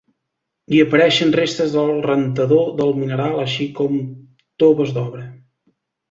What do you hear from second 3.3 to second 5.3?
així com toves d'obra.